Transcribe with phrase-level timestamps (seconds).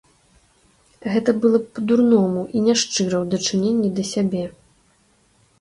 [1.15, 4.43] Гэта было б па-дурному і няшчыра ў дачыненні да сябе.